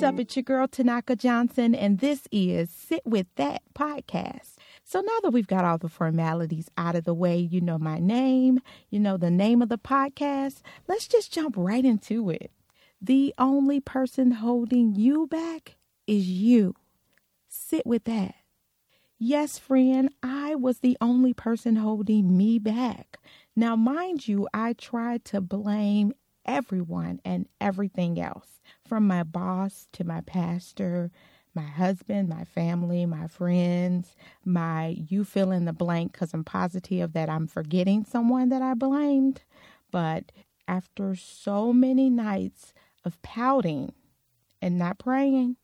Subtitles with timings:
[0.00, 0.18] What's up?
[0.18, 4.54] It's your girl, Tinakka Johnson, and this is Sit With That podcast.
[4.82, 7.98] So now that we've got all the formalities out of the way, you know my
[7.98, 12.50] name, you know the name of the podcast, let's just jump right into it.
[12.98, 15.76] The only person holding you back
[16.06, 16.76] is you.
[17.50, 18.36] Sit with that.
[19.18, 23.18] Yes, friend, I was the only person holding me back.
[23.54, 30.04] Now, mind you, I tried to blame everyone and everything else from my boss to
[30.04, 31.10] my pastor,
[31.54, 37.12] my husband, my family, my friends, my you fill in the blank because I'm positive
[37.12, 39.42] that I'm forgetting someone that I blamed.
[39.90, 40.32] But
[40.68, 42.72] after so many nights
[43.04, 43.92] of pouting
[44.62, 45.56] and not praying,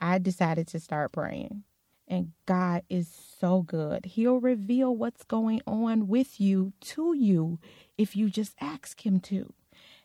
[0.00, 1.64] I decided to start praying.
[2.06, 3.08] And God is
[3.40, 4.04] so good.
[4.04, 7.58] He'll reveal what's going on with you to you
[7.96, 9.52] if you just ask Him to.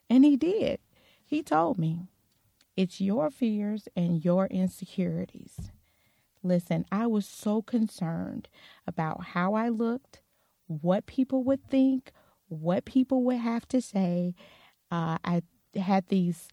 [0.09, 0.79] And He did.
[1.25, 2.07] He told me,
[2.75, 5.71] It's your fears and your insecurities.
[6.41, 8.47] Listen, I was so concerned
[8.87, 10.21] about how I looked,
[10.67, 12.11] what people would think,
[12.47, 14.35] what people would have to say.
[14.89, 15.41] Uh, I
[15.75, 16.47] had these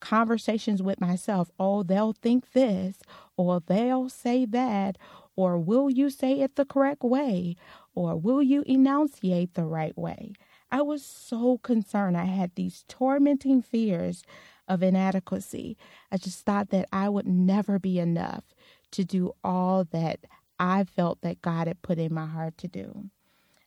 [0.00, 1.50] conversations with myself.
[1.58, 2.98] Oh, they'll think this,
[3.36, 4.98] or they'll say that,
[5.36, 7.56] or will you say it the correct way,
[7.94, 10.34] or will you enunciate the right way?
[10.72, 12.16] I was so concerned.
[12.16, 14.24] I had these tormenting fears
[14.66, 15.76] of inadequacy.
[16.10, 18.54] I just thought that I would never be enough
[18.92, 20.20] to do all that
[20.58, 23.10] I felt that God had put in my heart to do.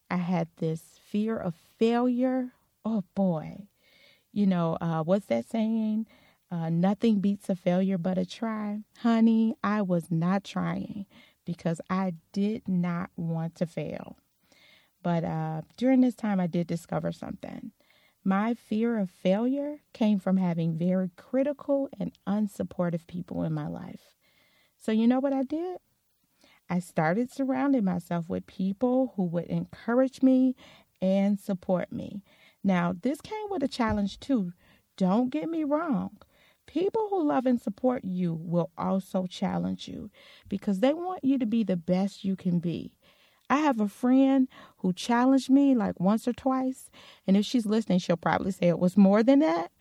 [0.09, 2.53] I had this fear of failure.
[2.83, 3.67] Oh boy.
[4.31, 6.07] You know, uh, what's that saying?
[6.49, 8.79] Uh, nothing beats a failure but a try.
[8.99, 11.05] Honey, I was not trying
[11.45, 14.17] because I did not want to fail.
[15.05, 17.69] But uh, during this time, I did discover something.
[18.23, 24.15] My fear of failure came from having very critical and unsupportive people in my life.
[24.79, 25.77] So, you know what I did?
[26.71, 30.55] I started surrounding myself with people who would encourage me
[30.99, 32.23] and support me.
[32.63, 34.53] Now, this came with a challenge too.
[34.97, 36.17] Don't get me wrong.
[36.65, 40.09] People who love and support you will also challenge you
[40.49, 42.94] because they want you to be the best you can be.
[43.49, 44.47] I have a friend
[44.77, 46.89] who challenged me like once or twice,
[47.27, 49.71] and if she's listening, she'll probably say it was more than that.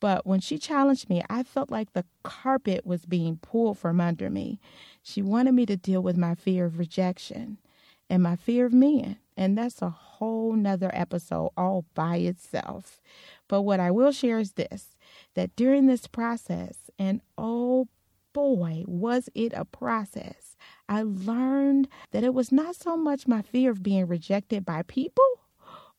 [0.00, 4.28] But when she challenged me, I felt like the carpet was being pulled from under
[4.28, 4.58] me.
[5.00, 7.58] She wanted me to deal with my fear of rejection
[8.10, 9.18] and my fear of men.
[9.36, 13.00] And that's a whole nother episode all by itself.
[13.46, 14.96] But what I will share is this
[15.34, 17.86] that during this process, and oh
[18.32, 20.51] boy, was it a process,
[20.88, 25.24] I learned that it was not so much my fear of being rejected by people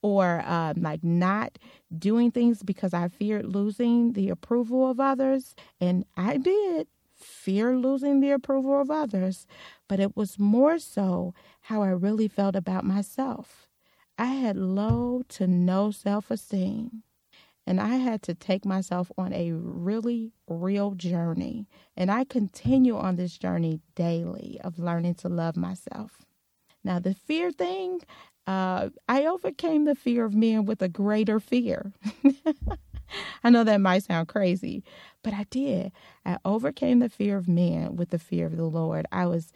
[0.02, 1.58] or um, like not
[1.98, 5.56] doing things because I feared losing the approval of others.
[5.80, 9.48] And I did fear losing the approval of others,
[9.88, 13.68] but it was more so how I really felt about myself.
[14.18, 17.04] I had low to no self esteem.
[17.66, 21.68] And I had to take myself on a really real journey.
[21.96, 26.20] And I continue on this journey daily of learning to love myself.
[26.84, 28.02] Now, the fear thing,
[28.46, 31.94] uh, I overcame the fear of men with a greater fear.
[33.44, 34.84] I know that might sound crazy,
[35.24, 35.92] but I did.
[36.26, 39.06] I overcame the fear of men with the fear of the Lord.
[39.12, 39.54] I was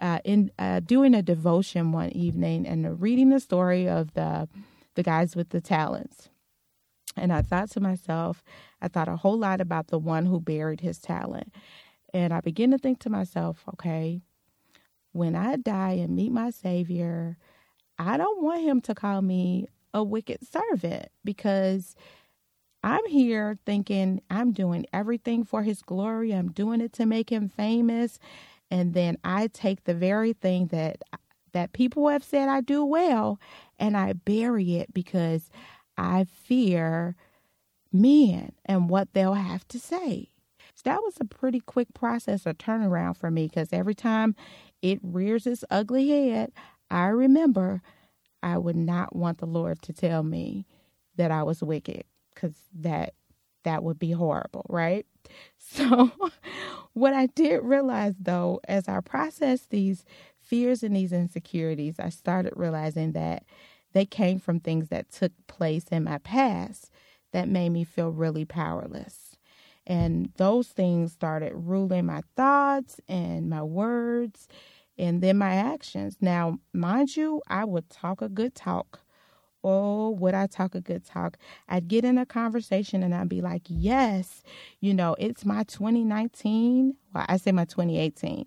[0.00, 4.48] uh, in uh, doing a devotion one evening and reading the story of the
[4.96, 6.29] the guys with the talents.
[7.20, 8.42] And I thought to myself,
[8.80, 11.52] I thought a whole lot about the one who buried his talent.
[12.12, 14.22] And I began to think to myself, okay,
[15.12, 17.36] when I die and meet my Savior,
[17.98, 21.94] I don't want him to call me a wicked servant because
[22.82, 26.32] I'm here thinking I'm doing everything for his glory.
[26.32, 28.18] I'm doing it to make him famous.
[28.70, 31.02] And then I take the very thing that
[31.52, 33.40] that people have said I do well
[33.78, 35.50] and I bury it because
[36.00, 37.16] I fear
[37.92, 40.30] men and what they'll have to say.
[40.74, 44.34] So that was a pretty quick process or turnaround for me because every time
[44.82, 46.52] it rears its ugly head,
[46.90, 47.82] I remember
[48.42, 50.66] I would not want the Lord to tell me
[51.16, 52.04] that I was wicked
[52.34, 53.14] because that
[53.64, 55.06] that would be horrible, right?
[55.58, 56.10] So,
[56.94, 60.04] what I did realize though, as I processed these
[60.40, 63.44] fears and these insecurities, I started realizing that
[63.92, 66.90] they came from things that took place in my past
[67.32, 69.36] that made me feel really powerless.
[69.86, 74.46] And those things started ruling my thoughts and my words
[74.98, 76.16] and then my actions.
[76.20, 79.00] Now, mind you, I would talk a good talk
[79.62, 81.36] oh, would I talk a good talk?
[81.68, 84.42] I'd get in a conversation and I'd be like, yes,
[84.80, 86.94] you know, it's my 2019.
[87.14, 88.46] Well, I say my 2018.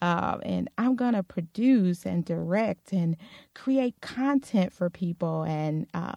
[0.00, 3.16] Uh, and I'm going to produce and direct and
[3.54, 5.42] create content for people.
[5.42, 6.14] And uh,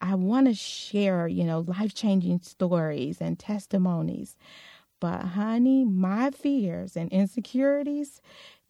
[0.00, 4.36] I want to share, you know, life changing stories and testimonies.
[5.00, 8.20] But, honey, my fears and insecurities,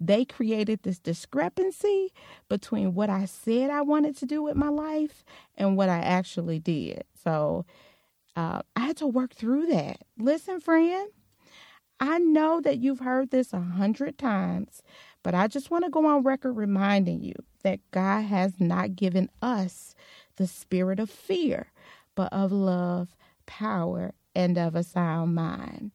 [0.00, 2.12] they created this discrepancy
[2.48, 5.24] between what I said I wanted to do with my life
[5.56, 7.04] and what I actually did.
[7.22, 7.66] So
[8.34, 9.98] uh, I had to work through that.
[10.18, 11.08] Listen, friend,
[12.00, 14.82] I know that you've heard this a hundred times,
[15.22, 19.30] but I just want to go on record reminding you that God has not given
[19.40, 19.94] us
[20.36, 21.72] the spirit of fear,
[22.14, 25.92] but of love, power, and of a sound mind.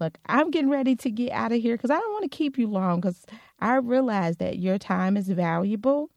[0.00, 2.58] Look, I'm getting ready to get out of here because I don't want to keep
[2.58, 3.24] you long because
[3.60, 6.10] I realize that your time is valuable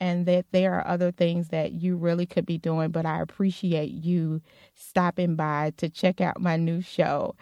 [0.00, 2.90] and that there are other things that you really could be doing.
[2.90, 4.42] But I appreciate you
[4.74, 7.36] stopping by to check out my new show.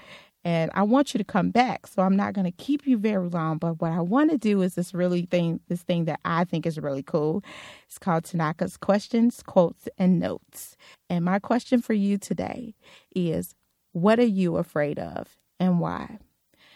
[0.45, 1.87] And I want you to come back.
[1.87, 3.59] So I'm not going to keep you very long.
[3.59, 6.67] But what I want to do is this really thing, this thing that I think
[6.67, 7.45] is really cool.
[7.87, 10.77] It's called Tinakka's Questions, Quotes, and Notes.
[11.11, 12.75] And my question for you today
[13.15, 13.55] is
[13.93, 15.37] what are you afraid of?
[15.61, 16.19] and why.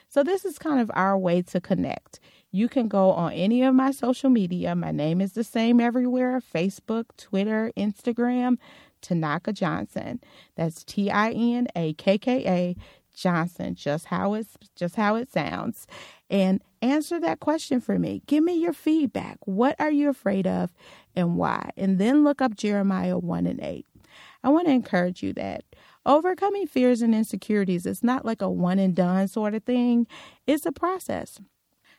[0.08, 2.20] So, this is kind of our way to connect.
[2.52, 4.76] You can go on any of my social media.
[4.76, 8.58] My name is the same everywhere Facebook, Twitter, Instagram,
[9.02, 10.20] Tinakka Johnson.
[10.54, 12.76] That's T I N A K K A
[13.14, 15.86] Johnson, just how it's just how it sounds.
[16.28, 18.22] And answer that question for me.
[18.26, 19.38] Give me your feedback.
[19.46, 20.72] What are you afraid of
[21.14, 21.70] and why?
[21.76, 23.86] And then look up Jeremiah 1 and 8.
[24.42, 25.64] I want to encourage you that
[26.04, 30.06] overcoming fears and insecurities is not like a one and done sort of thing,
[30.46, 31.40] it's a process.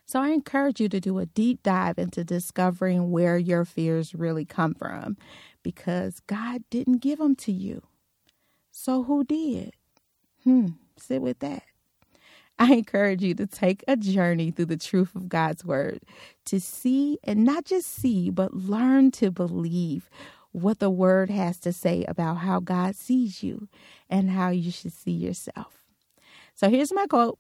[0.06, 4.46] So I encourage you to do a deep dive into discovering where your fears really
[4.46, 5.18] come from
[5.64, 7.82] because God didn't give them to you.
[8.72, 9.74] So who did?
[10.44, 10.68] Hmm,
[10.98, 11.64] sit with that.
[12.58, 16.00] I encourage you to take a journey through the truth of God's word
[16.46, 20.10] to see and not just see, but learn to believe
[20.54, 23.68] what the word has to say about how God sees you
[24.10, 25.84] and how you should see yourself.
[26.54, 27.38] So here's my quote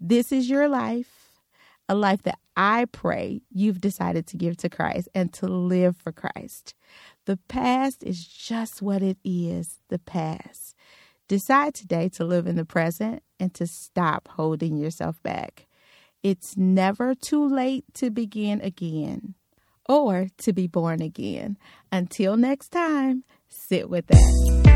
[0.00, 1.42] This is your life,
[1.86, 6.12] a life that I pray you've decided to give to Christ and to live for
[6.12, 6.74] Christ.
[7.26, 10.74] The past is just what it is the past.
[11.26, 15.66] Decide today to live in the present and to stop holding yourself back.
[16.22, 19.34] It's never too late to begin again
[19.88, 21.56] or to be born again.
[21.90, 24.73] Until next time, sit with that.